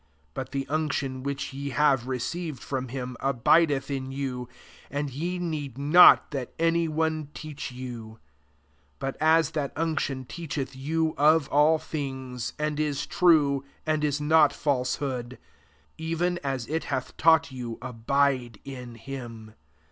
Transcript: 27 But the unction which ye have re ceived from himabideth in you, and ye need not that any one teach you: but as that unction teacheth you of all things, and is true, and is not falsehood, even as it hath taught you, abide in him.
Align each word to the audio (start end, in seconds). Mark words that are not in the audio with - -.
27 0.33 0.33
But 0.33 0.51
the 0.51 0.67
unction 0.73 1.21
which 1.21 1.53
ye 1.53 1.69
have 1.69 2.07
re 2.07 2.17
ceived 2.17 2.57
from 2.57 2.87
himabideth 2.87 3.95
in 3.95 4.11
you, 4.11 4.49
and 4.89 5.11
ye 5.11 5.37
need 5.37 5.77
not 5.77 6.31
that 6.31 6.51
any 6.57 6.87
one 6.87 7.29
teach 7.35 7.71
you: 7.71 8.17
but 8.97 9.15
as 9.21 9.51
that 9.51 9.71
unction 9.75 10.25
teacheth 10.25 10.75
you 10.75 11.13
of 11.19 11.47
all 11.49 11.77
things, 11.77 12.53
and 12.57 12.79
is 12.79 13.05
true, 13.05 13.63
and 13.85 14.03
is 14.03 14.19
not 14.19 14.51
falsehood, 14.51 15.37
even 15.99 16.39
as 16.43 16.65
it 16.67 16.85
hath 16.85 17.15
taught 17.15 17.51
you, 17.51 17.77
abide 17.79 18.59
in 18.65 18.95
him. 18.95 19.53